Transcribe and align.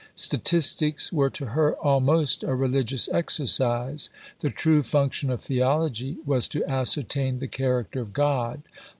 Statistics 0.15 1.13
were 1.13 1.29
to 1.29 1.45
her 1.49 1.75
almost 1.75 2.41
a 2.43 2.55
religious 2.55 3.07
exercise. 3.09 4.09
The 4.39 4.49
true 4.49 4.81
function 4.81 5.29
of 5.29 5.43
theology 5.43 6.17
was 6.25 6.47
to 6.47 6.65
ascertain 6.65 7.37
"the 7.37 7.47
character 7.47 7.99
of 8.01 8.11
God." 8.11 8.63